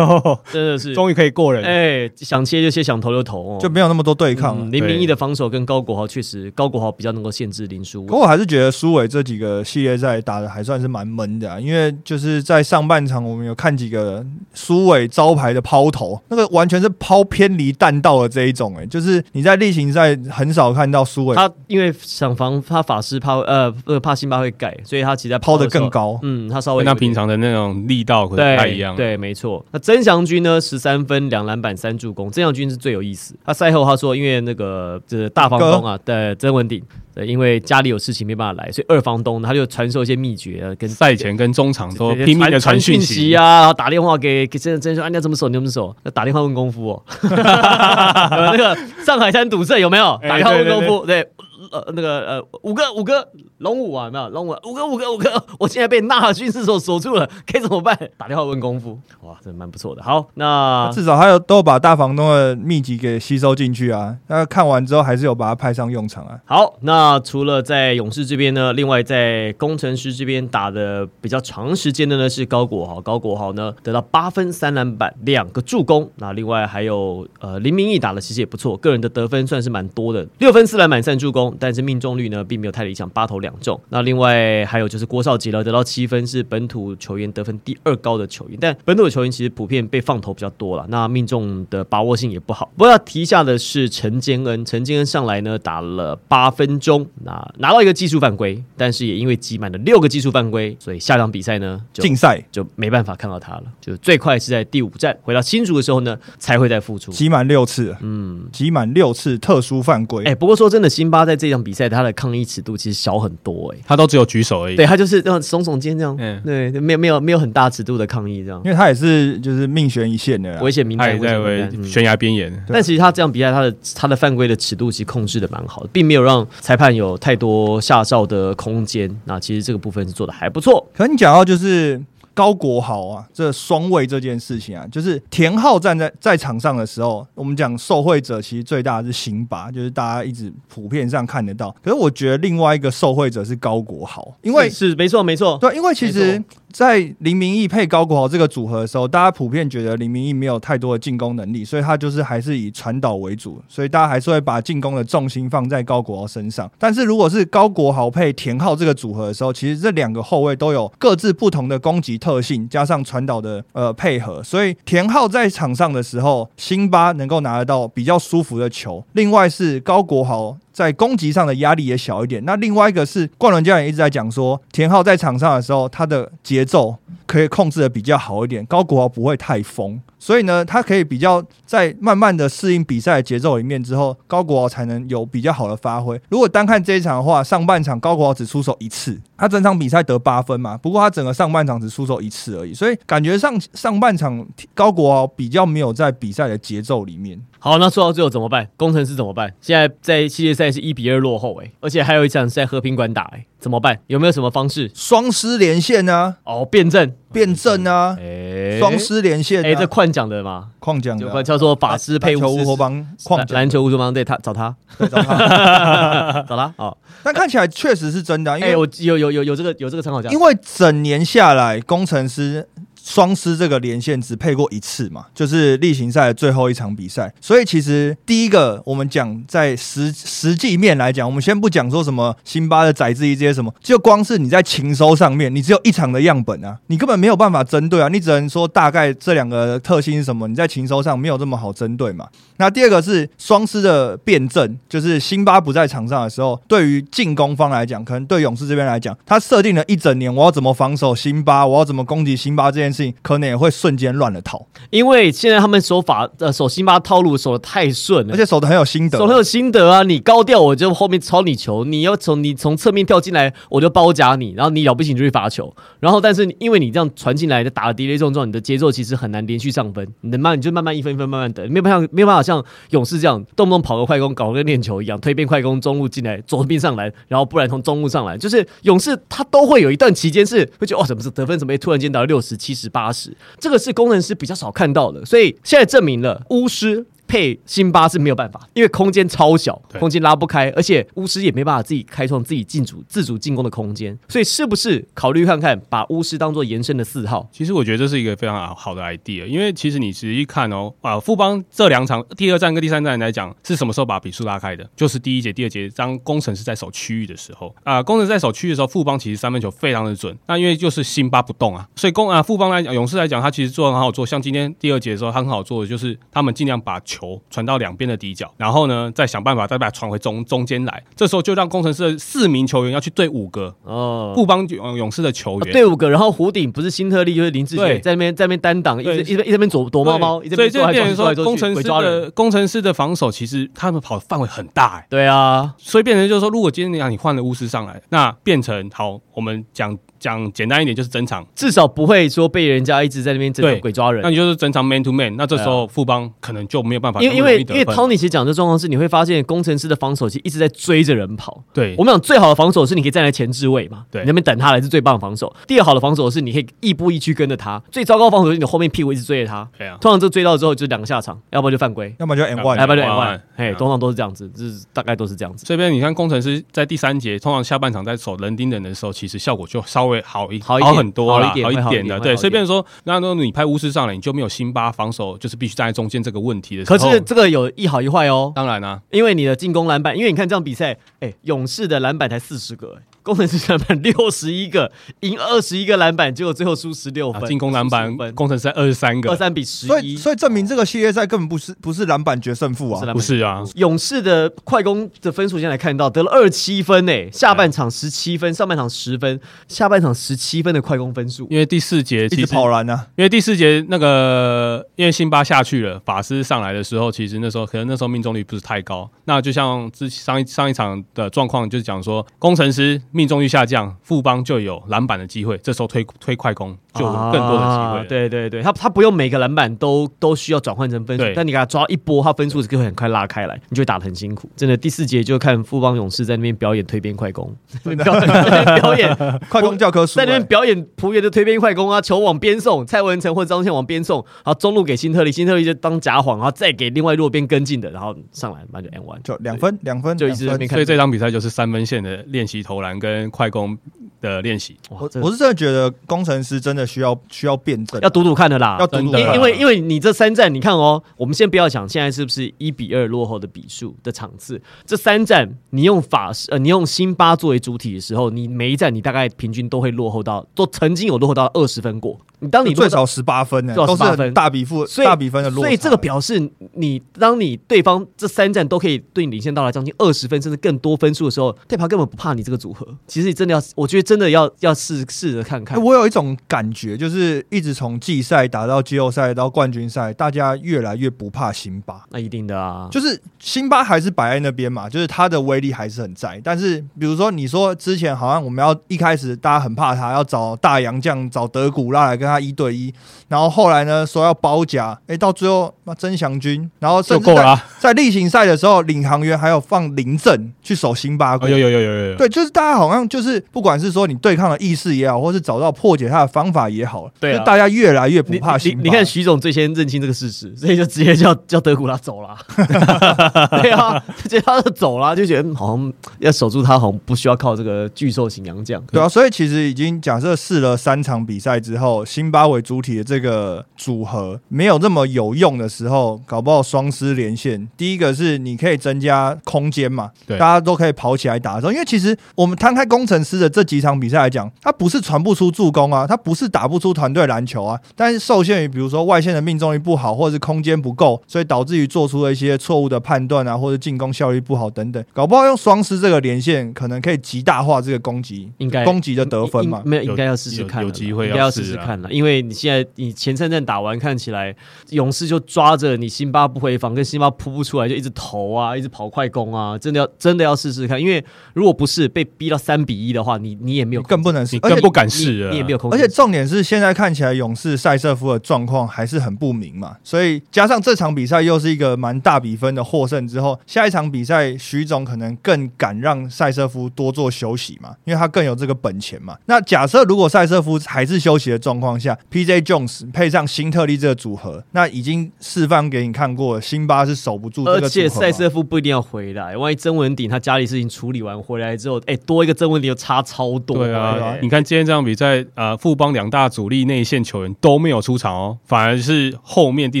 [0.52, 0.92] 真的是。
[0.94, 1.62] 终于可以过人。
[1.62, 4.58] 哎，想切就切，想投就投哦，就没有那么多对抗。
[4.60, 8.08] 嗯林明义的防守跟高国豪确实，高国豪比较能够限制林书伟。
[8.08, 26.18] 可我还是觉得苏伟这几个系列赛打的还算是蛮闷的、啊，因为就是在上半场我们有看几个苏伟招牌的抛投，那个完全是抛偏离弹道的这一种、哎，就是你在例行赛很少看到苏伟他因为想防他法师怕呃呃怕辛巴会改，所以他其实在抛的更，高。
[26.22, 28.96] 嗯，他稍微跟他平常的那种力道可能不太一样。
[28.96, 29.64] 对，没错。
[29.70, 30.60] 那曾祥军呢？
[30.60, 32.30] 十三分、两篮板、三助攻。
[32.30, 33.34] 曾祥军是最有意思。
[33.44, 36.82] 他赛后他说，因为那个这大房东啊，对曾文鼎，
[37.14, 43.34] 对，因为家里有事情没办法来，所以二房东他就传授一些秘诀，呃跟赛前跟中场都拼命的传讯息。
[43.34, 45.48] 啊，然后打电话给给真真说，啊，你要怎么守？
[45.48, 45.94] 你要怎么守？
[46.04, 50.14] 要打电话问功夫哦，呃 那个上海滩赌圣有没有？
[50.22, 51.26] 哎打电话问功夫，对。
[51.72, 53.26] 呃，那个呃，五哥五哥
[53.58, 54.50] 龙五啊，有没有龙五？
[54.64, 57.98] 五哥五哥五哥， 我现在被纳军事所锁住了，该怎么办？
[58.18, 60.02] 打电话问功夫，哇，这蛮不错的。
[60.02, 64.16] 好，那至少还有都把大房东的秘籍给吸收进去啊。
[64.26, 66.38] 那看完之后还是有把它派上用场啊。
[66.44, 76.10] 好，那除了在勇士这边呢，另外在工程师这边打的比较长时间的呢是高国豪，高国豪呢得到八分、三篮板、两个助攻。
[76.16, 83.80] 那另外还有呃林明义打的其实也不错，个人的得分算是蛮多的，六分、四篮板、三助攻，但是命中率呢并没有太理想，八投两中。
[83.90, 92.72] 那另外还有就是郭少杰了，得到七分，是本土球员得分第二高的球员，但本土的球员其实普遍被放投比较多了，那命中的把握性也不好。
[92.76, 107.12] 不过要提一下的是陈坚恩，陈坚恩上来呢打了八分钟，那拿到一个技术犯规，但是也因为挤满了六个技术犯规，所以下场比赛呢就竞赛就没办法看到他了，就最快是在第五站回到新竹的时候呢才会再复出。
[107.12, 110.24] 挤满六次，嗯，挤满六次特殊犯规。
[110.24, 114.76] 哎、不过说真的，辛巴在这场比赛他的抗议尺度其实小很多哎、他都只有举手而已。
[114.76, 122.52] 对他就是这样耸耸肩这样，嗯对，没有没有没有很大尺度的抗议这样因，为他也是就是命悬一线的，危险名单，在悬崖边缘。
[122.68, 129.14] 但其实他这样比赛，他的他的犯规的尺度其实控制的蛮好的，并没有让裁判有太多下哨的空间。
[129.24, 130.86] 那其实这个部分是做的还不错。
[130.96, 132.00] 可你讲到就是
[132.34, 141.74] 高国豪啊，这双位这件事情啊，就是田浩站在在场上的时候，我们讲受惠者其实最大的是辛巴，就是大家一直普遍上看得到。
[141.82, 146.42] 可是我觉得另外一个受惠者是高国豪，因为是是没错没错，对，因为其实，
[146.72, 156.70] 在林明义配高国豪这个组合的时候，大家普遍觉得林明义没有太多的进攻能力，所以他就是还是以传导为主，所以大家还是会把进攻的重心放在高国豪身上。
[156.78, 169.04] 但是如果是高国豪配田浩这个组合的时候，其实这两个后卫都有各自不同的攻击特性，加上传导的呃配合，所以田浩在场上的时候，辛巴能够拿得到比较舒服的球。
[169.14, 172.44] 另外是高国豪在攻击上的压力也小一点。
[172.44, 180.00] 那另外一个是冠伦教练一直在讲说，田浩在场上的时候，他的节奏可以控制的比较好一点，高国豪不会太疯。
[180.18, 186.20] 所以呢，他可以比较在慢慢的适应比赛的节奏里面之后，高国豪才能有比较好的发挥。
[186.28, 197.40] 如果单看这一场的话，上半场高国豪只出手一次，他整场比赛得八分嘛，不过他整个上半场只出手一次而已，所以感觉上上半场高国豪比较没有在比赛的节奏里面。
[197.64, 198.66] 好，那说到最后怎么办？
[198.76, 199.54] 工程师怎么办？
[199.60, 204.00] 现在在系列赛是一比二落后、欸，而且还有一场是在和平馆打、欸，怎么办？
[204.08, 204.90] 有没有什么方式？
[204.96, 216.98] 双师连线啊，哦，辩证，辩证啊，哎、双师连线、啊，哎、这矿讲的嘛，矿奖的啊、就叫做法师配乌托邦矿篮球乌托邦，对他 找他，对找他找他哦。
[217.22, 220.40] 但看起来确实是真的啊、因哎、为、我有有有有这个有这个参考价因。
[220.40, 222.66] 为整年下来，工程师
[223.04, 227.32] 双狮这个连线只配过一次嘛，就是例行赛最后一场比赛。
[227.40, 242.28] 所以其实第一个，我们讲在实实际面来讲，我们先不讲说什么辛巴的宰制一这些什么，就光是你在情收上面，你只有一场的样本啊，你根本没有办法针对啊，你只能说大概这两个特性是什么，你在情收上没有这么好针对嘛。
[242.58, 259.26] 那第二个是双狮的辩证，就是辛巴不在场上的时候，对于进攻方来讲，可能对勇士这边来讲，他设定了一整年，我要怎么防守辛巴，我要怎么攻击辛巴这件事情，可能也会瞬间乱了套，因为现在他们手法呃手辛巴套路守的太顺了，而且守的很有心得守。
[259.26, 260.02] 很有心得啊！
[260.02, 287.04] 你高调我就后面抄你球，你要从你从侧面跳进来我就包夹你，然后你了不起你就去罚球，然后但是因为你这样传进来的打的跌跌撞撞，你的节奏其实很难连续上分，你的慢你就慢慢一分一分慢慢等，没有办法没有办法像勇士这样动不动跑个快攻，搞个练球一样，推边快攻中路进来，左边上来，然后不然从中路上来，就是勇士他都会有一段期间是会觉得哦怎么是得分怎么会突然间达到六十七十八十，这个是工程师比较少看到的，所以现在证明了巫师。
[287.32, 297.48] 配辛巴是没有办法，因为空间超小，空间拉不开，而且巫师也没办法自己开创自己进主自主进攻的空间，所以是不是考虑看看把巫师当做延伸的四号？
[297.50, 304.86] 其实我觉得这是一个非常好的 idea，因为其实你仔细看哦，啊，富邦这两场第二战跟第三战来讲，是什么时候把比数拉开的？
[304.94, 310.36] 就是第一节、第二节，当工程师在守区域的时候，啊，工程师在守区域的时候，富邦其实三分球非常的准。
[310.48, 314.26] 那因为就是辛巴不动啊，所以攻啊富邦来讲，勇士来讲，他其实做的很好做。
[314.26, 321.02] 像今天第二节的时候，他很好做的就是他们尽量把球传到两边的底角，然后呢再想办法再把它传回中中间来。
[321.14, 324.32] 这时候就让工程师的四名球员要去对五个哦。
[324.34, 325.72] 布邦勇勇士的球员。
[325.72, 332.22] 对五个，然后弧顶不是新特利就是林志杰在那边在那边单挡，一直一直一直在那边躲躲猫猫，所以在那边这变成说，工程师鬼抓人。
[332.22, 344.22] 的工程师的防守其实他们跑的范围很大哎、对啊，所以变成就是说，如果今天你让你换了巫师上来，那变成好，我们讲讲简单一点，就是整场，至少不会说被人家一直在那边整对鬼抓人。
[344.22, 344.30] 那。
[344.32, 351.62] 你就是整场 man to man，那这时候富邦可能就没有办法因为因为因为 Tony 其实讲的状况是，你会发现工程师的防守其实一直在追着人跑。
[351.74, 351.94] 对。
[351.98, 354.22] 我们讲最好的防守是你可以站在前置位嘛，对。
[354.22, 355.54] 你那边等他来是最棒的防守。
[355.66, 359.68] 第二好的防守是你可以亦步亦趋跟着他，最糟糕的防守是你后面屁股一直追着他。
[359.76, 365.66] 对啊，通常这追到之后就两个下场，要不然就犯规，要么就 M one，要不然就 M one，嘿，嗯通常都是这样子，就是大概都是这样子。
[365.66, 372.20] 这边你看工程师在第三节，通常下半场在守人盯人的时候，其实效果就稍微好一好一点很多啦好一点好一点点的。
[372.20, 376.98] 对，所以变成说，那那你派巫师上来，你就没有辛巴防守，就是必须站在中间这个问题的时候。
[376.98, 388.34] 可是这个有一好一坏哦，当然啊，因为你的进攻篮板，因为你看这场比赛，哎，勇士的篮板才四十个，哎工程师篮板六十一个，赢二十一个篮板，结果最后输十六分，啊进攻篮板分。
[388.34, 389.88] 工程师二十三个，二三比十一。
[389.88, 393.12] 所以所以证明这个系列赛根本不是不是篮板决胜负啊。
[393.12, 401.46] 不是啊，勇士的快攻的分数现在来看到得了二七分诶，下半场十七分，上半场十分，下半场十七分的快攻分数。
[401.50, 409.08] 因为第四节一直其实跑篮啊，因为第四节那个，因为辛巴下去了，法师上来的时候，其实那时候可能那时候命中率不是太高。
[409.24, 416.76] 那就像之上一上一场的状况，就是讲说，工程师命中率下降，副帮就有篮板的机会，这时候推推快攻。
[416.94, 424.48] 就有更多的机会对对对，他他不用每个篮板都都需要转换成分数，但你给他抓一波，他分数就会很快拉开来，你就会打得很辛苦。
[424.56, 429.16] 真的，第四节就看富邦勇士在那边表演推边快攻，表在那边表演
[429.48, 430.46] 快攻教科书在那边欸。
[430.46, 439.18] 表演仆员的推边快攻啊，球往边送，蔡文成或张宪往边送，然后中路给辛特利，辛特利就当假晃，然后再给另外路边跟进的，然后上来，那就 N 完。
[439.22, 443.78] 就两分，两分，就一直在那边看所以这场比赛就是三分线的练习投篮跟快攻
[444.22, 444.76] 的练习。
[444.88, 462.18] 我我是真的觉得工程师真的需要需要辩证，要赌赌看的啦，要赌赌看因因为因为你这三战，你看哦，我们先不要讲现在是不是一比二落后的比数的场次，这三战你用法师呃，你用辛巴作为主体的时候，你每一战你大概平均都会落后到，都曾经有落后到二十分过。
[462.38, 465.68] 你当你最少十八分呢，最少18都是很分大比分所以大比分的落差。
[465.68, 472.84] 所以这个表示你当你对方这三战都可以对你领先到来将近二十分甚至更多分数的时候，对方根本不怕你这个组合。
[473.06, 475.82] 其实你真的要，我觉得真的要要试试着看欸看。
[475.82, 482.02] 我有一种感觉，就是一直从季赛打到季后赛到冠军赛，大家越来越不怕辛巴。
[482.10, 486.38] 那一定的啊，就是辛巴还是摆在那边嘛，就是他的威力还是很在。
[486.44, 492.92] 但是比如说你说之前好像我们要一开始大家很怕他，要找大洋将找德古拉来跟他一对一，
[493.28, 501.46] 然后后来呢说要包夹，哎、到最后那曾祥军，然后甚至在就够了啊、在例行赛的时候，领航员还有放林振去守辛巴过。
[501.46, 508.82] 哦，有有有有有有，对，就是大家好像就是，不管是说你对抗的意识也好，或是找到破解他的方法也好，对啊就大家越来越不怕辛巴。
[508.82, 512.36] 你你看徐总最先认清这个事实，所以就直接叫叫德古拉走了。
[513.62, 518.82] 对啊，直接他就走了，就觉得嗯好像要守住他，好像不需要靠这个巨兽型洋将。
[518.86, 527.68] 对啊，所以其实已经假设试了三场比赛之后，辛巴为主体的这个组合没有那么有用的时候，搞不好双狮连线。
[527.76, 549.82] 第一个是你可以增加空间嘛，对大家都可以跑起来打的时候，因为其实我们摊开工程师的这几场比赛来讲，他不是传不出助攻啊，他不是打不出团队篮球啊，但是受限于比如说外线的命中率不好，或者是空间不够，所以导致于做出了一些错误的判断啊，或者进攻效率不好等等，搞不好用双狮这个连线，可能可以极大化这个攻击，应该攻击的得分嘛。
[549.84, 552.12] 没有，应该要试试看有有机会应该要试试看了。
[552.12, 554.54] 因为你现在你前三战打完，看起来
[554.90, 561.00] 勇士就抓着你辛巴不回防，跟辛巴扑不出来，就一直投啊，一直跑快攻啊，真的要真的要试试看。
[561.00, 561.24] 因为
[561.54, 579.36] 如果不是被逼到三比一的话，你你你也没有更不能你试，而且更不敢试了，你也没有空，而且重点是，现在看起来勇士塞瑟夫的状况还是很不明嘛，所以加上这场比赛又是一个蛮大比分的获胜之后，下一场比赛徐总可能更敢让塞瑟夫多做休息嘛，因为他更有这个本钱嘛。
[579.46, 582.60] 那假设如果塞瑟夫还是休息的状况下，P.J.
[582.60, 588.10] Jones 配上辛特利这个组合，那已经示范给你看过了，辛巴是守不住这而个组合嘛。
[588.10, 593.78] 且塞瑟夫不一定要回来，万一曾文鼎他家里事情处理完回来之后，哎、多一个曾文鼎就差超多。
[593.78, 600.00] 对啊，哎你看今天这场比赛，呃，富邦两大主力内线球员都没有出场哦，反而是后面第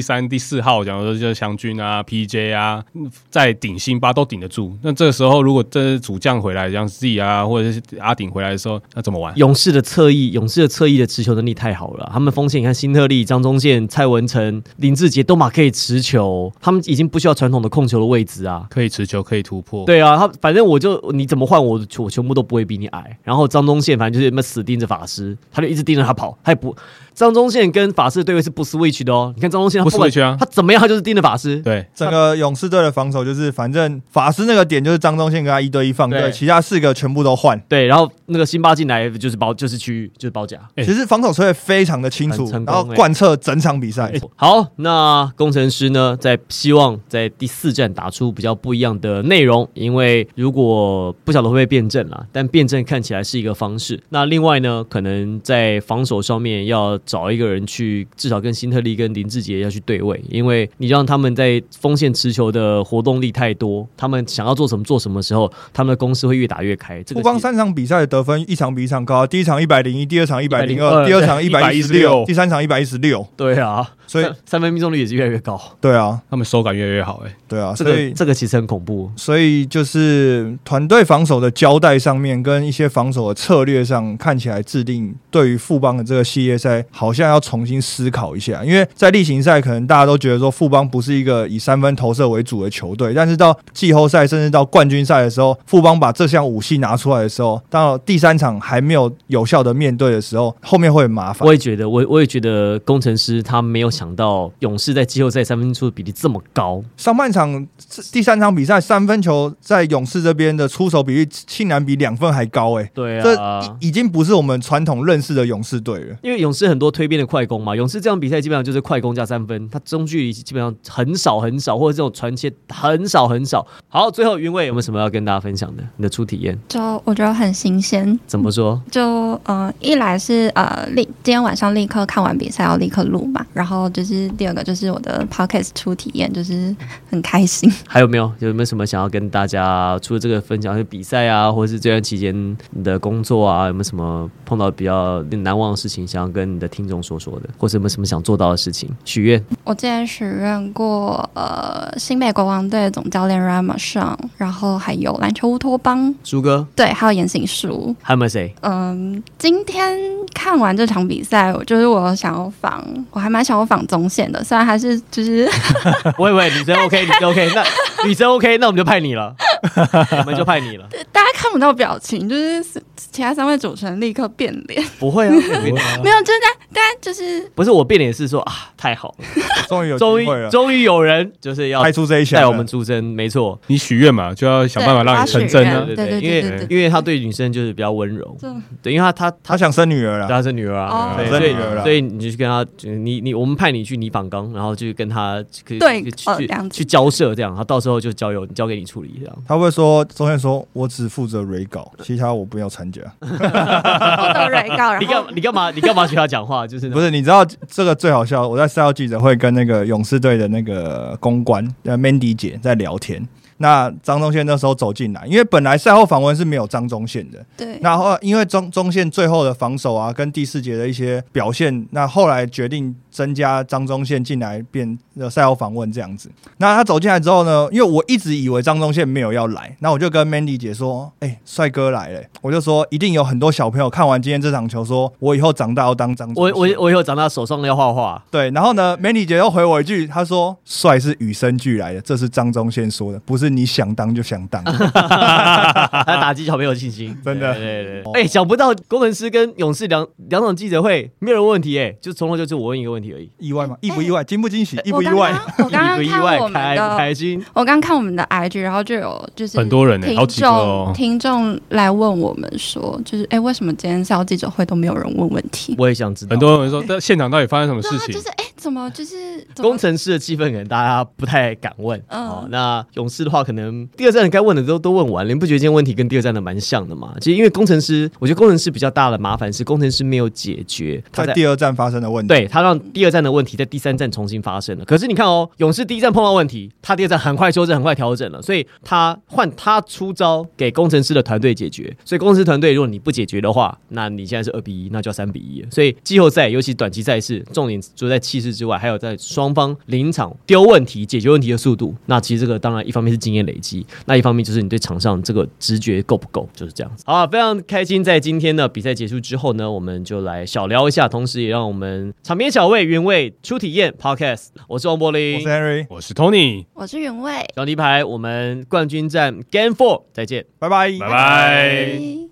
[0.00, 4.76] 三、第四号，假如说就是祥军啊、PJ 啊，嗯在顶辛巴都顶得住。
[4.82, 9.32] 那这个时候，如果这是主将回来，像 Z 啊，或者是阿顶回来的时候，那怎么玩？
[9.38, 12.10] 勇士的侧翼，勇士的侧翼的持球能力太好了。
[12.12, 18.66] 他们锋线，你看辛特利、张宗宪、蔡文成、林志杰都马可以持球，他们已经不需要传统的控球的位置啊。
[18.70, 19.84] 可以持球，可以突破。
[19.84, 23.18] 对啊，他反正我就你怎么换我，我全部都不会比你矮。
[23.22, 26.74] 然后张宗宪反正就是那么死盯着法师，他就一直盯着他跑，他也不。
[27.14, 29.30] 张宗宪跟法师的对位是不 switch 的哦。
[29.36, 31.58] 你看张宗宪他不管 switch 啊他怎么样他就是盯着法师。
[31.58, 37.60] 对，整个勇士队的防守就是，反正法师那个点就是张宗宪跟他一对一放对对，其他四个全部都换。
[37.68, 40.58] 对，然后那个辛巴进来就是包就是区域就是包夹。
[40.76, 44.10] 哎其实防守策略非常的清楚很成，功然后哎贯彻整场比赛。
[44.34, 54.00] 好，那工程师呢，在希望在第四站打出比较不一样的内容，因为如果不晓得会不会变阵啦，但变阵看起来是一个方式。
[54.10, 67.02] 那另外呢，可能在防守上面要找一个人去，至少跟辛特利跟林志杰要去对位，因为你让他们在锋线持球的活动力太多，他们想要做什么做什么时候，他们的攻势会越打越开。
[67.02, 73.26] 这个光三场比赛的得分一场比一场高，第一场一百零一，第二场一百零二，102第二场一百一十六，116第三场一百一十六。
[73.36, 79.10] 对啊，所以三三分命中率也是越来越高，对啊，他们手感越来越好、哎，对啊，这所以个这个其实很恐怖。
[79.16, 88.64] 所以就是团队防守的交代上面，跟一些防守策略上，看起来制定对于富邦的这个系列赛，好像要重新思考一下。
[88.64, 101.52] 因为在例行赛，可能大家都觉得说富邦不是一个以三分投射为主的球队，但是到季后赛甚至到冠军赛的时候，富邦把这项武器拿出来的时候，到第三场还没有有效的面对的时候，后面会很麻烦我。
[101.52, 106.82] 也觉得，我我也觉得工程师他没有想到勇士在季后赛三分出的比例这么高。
[106.96, 107.66] 上半场
[108.10, 116.16] 第三场比赛，三分球在勇士这边的出手比例竟然比两分还高、欸，对啊，已已经不是我们传统认识的勇士队了。
[116.22, 123.66] 因为勇士很多推边的快攻嘛，勇士这场比赛基本上就是快攻加三分，他中距离基本上很少很少，或者这种传切很少很少。
[123.88, 125.82] 好，最后云伟有没有什么要跟大家分享的？
[125.96, 128.18] 你的初体验就我觉得很新鲜。
[128.26, 128.80] 怎么说？
[128.90, 136.74] 就呃，一来是呃立今天晚上立刻看完比赛要立刻录嘛，然后就是第二个就是我的 podcast 初体验，就是
[137.10, 137.70] 很开心。
[137.86, 148.88] 还有没有有没有什么想要跟大家除了这个分享，就比赛啊，或者是这段期间你的工作啊，有没有什么碰到比较难忘的事情，想要跟你的听众说说的，或者有没有什么想做到的事情？
[149.04, 149.44] 许愿。
[149.64, 157.96] 我之前许愿过呃新北国王队总教练 Rama 上，然后还有篮球乌托邦，舒哥，对，还有言行书。
[158.00, 158.54] 还有没有谁？
[158.60, 159.98] 嗯，今天
[160.32, 165.48] 看完这场比赛，我就是我想要仿，我还蛮想要仿中线的，虽然还是就是
[166.18, 167.64] 喂喂，女生 OK，女生 OK，那
[168.06, 169.34] 女生 OK，那我们就派你了，
[170.18, 170.88] 我们就派你了。
[171.12, 172.62] 大家看不到表情，就是
[172.96, 175.30] 其他三位主持人立刻变脸，不会啊，
[175.62, 179.24] 没有，就是大大家就是不是我变脸是说啊，太好了，
[179.68, 185.94] 终于有终于，终于有人就是要开出这一枪，带我们出征，没错，你许愿嘛，就要想办法让你成真啊对。
[185.94, 188.36] 对对因为对对对因为他对女生就是比较温柔，
[188.82, 190.28] 对，因为他他他想生女儿了。
[190.28, 199.36] 他生女儿啊，哦对，所以生女儿了所以你就去跟他，就你你我们派你去泥仿钢，然后就跟他去对去去交涉这样，然后到时候就交由交给你处理这样。
[199.46, 203.00] 他会说，中线说，我只负责 re 稿，其他我不要参加。
[203.20, 206.66] 我的蕊稿，你干你干嘛你干嘛学他讲话？
[206.66, 208.46] 就是不是，你知道这个最好笑？
[208.46, 213.26] 我在赛后记者会跟那个勇士队的那个公关呃 Mandy 姐在聊天。
[213.62, 226.28] 那张忠宪那时候走进来，因为本来赛后访问是没有张忠宪的，对，那后因为中中宪最后的防守啊，跟第四节的一些表现，那后来决定增加张忠宪进来变呃赛后访问这样子。
[226.58, 236.50] 那他走进来之后呢，因为我一直以为张忠宪没有要来，那我就跟 Mandy 姐说：“哎、帅哥来了、我就说一定有很多小朋友看完今天这场球说，我以后长大要当张我。
[236.52, 244.62] 我我以后长大手上要画画，对，然后呢，Mandy 姐又回我一句，她说：“帅是与生俱来的，这是张忠宪说的，不是你想当就想当。
[244.64, 248.12] 他打击小朋友信心， 真的对对对。
[248.22, 253.76] 哎，想不到工程师跟勇士两两场记者会没有人问问题，哎，就从头就是我问一个问题而已，意外吗？
[253.80, 254.22] 意不意外？
[254.24, 254.80] 惊不惊喜？
[254.84, 255.32] 意不意外？
[255.56, 256.36] 刚刚我刚刚 意不意外？
[256.36, 257.44] 看我们开不开的，心？
[257.54, 265.74] 我刚看我们的 IG，然后就有就是很多人好几个哦众听众来问我们说，就是哎，为什么今天下午记者会都没有人问问题？
[265.78, 266.30] 我也想知道。
[266.30, 268.20] 很多人说，在现场到底发生什么事情就？
[268.20, 272.00] 是哎，怎么就是工程师的气氛可能大家不太敢问。
[272.08, 277.12] 嗯哦，那勇士的话，可能第二站该问的都都问完了，你不觉得今天问题跟第二站的蛮像的吗？
[277.20, 284.84] 其实因为工程师，我觉得工程师比较大的麻烦是工程师没有解决他在第二站发生的问题，对他让第二站的问题在第三站重新发生了。
[284.84, 291.96] 可是你看哦，勇士第一站碰到问题，他第二站很快修正，很快调整了，所以他换他出招给工程师的团队解决。
[292.04, 295.68] 所以工程师团队如果你不解决的话，那你现在是二比一，那就要三比一了。
[295.70, 301.94] 所以季后赛尤其短期赛事，重点除了在气势之外，还有在双方临场丢问题、解决问题的速度。
[302.06, 307.04] 那其实这个当然一方面是经验累积，那一方面就是你对场上这个直觉够不够，就是这样子。
[307.06, 314.48] 好啊，非常开心，在今天呢比赛结束之后呢，我们就来小聊一下，同时也让我们场边小魏原位初体验 Podcast。
[314.66, 320.44] 我是王柏林我林是，Henry，我是 Tony，我是原味，小泥牌，我们冠军战 Game Four，再见。
[320.58, 321.08] 拜拜，拜拜。
[321.08, 322.22] 拜